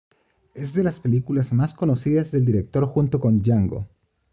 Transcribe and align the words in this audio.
Es 0.55 0.73
de 0.73 0.81
las 0.83 0.99
películas 0.99 1.53
más 1.53 1.75
conocidas 1.75 2.31
del 2.31 2.43
director 2.43 2.87
junto 2.87 3.19
con 3.19 3.43
Django. 3.43 3.87